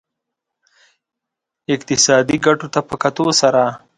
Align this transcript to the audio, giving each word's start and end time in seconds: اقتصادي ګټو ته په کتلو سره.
اقتصادي 1.73 2.37
ګټو 2.45 2.67
ته 2.73 2.79
په 2.89 2.95
کتلو 3.03 3.33
سره. 3.41 3.63